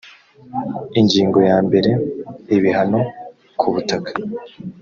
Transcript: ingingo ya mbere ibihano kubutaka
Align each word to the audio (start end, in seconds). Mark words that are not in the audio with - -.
ingingo 0.99 1.39
ya 1.49 1.57
mbere 1.67 1.91
ibihano 2.55 2.99
kubutaka 3.59 4.11